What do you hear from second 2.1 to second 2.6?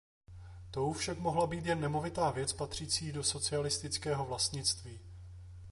věc